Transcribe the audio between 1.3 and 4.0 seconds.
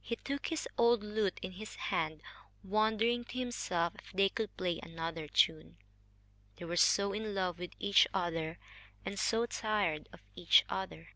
in his hand wondering to himself